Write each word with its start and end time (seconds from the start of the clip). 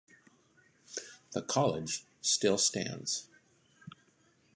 The 1.33 1.43
College 1.43 2.05
still 2.21 2.57
stands. 2.57 3.27